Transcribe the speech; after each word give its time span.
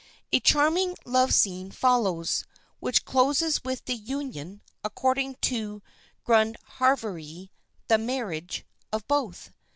"A 0.31 0.39
charming 0.39 0.95
love 1.05 1.31
scene 1.31 1.69
follows, 1.69 2.43
which 2.79 3.05
closes 3.05 3.63
with 3.63 3.85
the 3.85 3.93
union 3.93 4.61
(according 4.83 5.35
to 5.41 5.83
Grundharveri, 6.25 7.51
the 7.87 7.99
marriage) 7.99 8.65
of 8.91 9.07
both. 9.07 9.51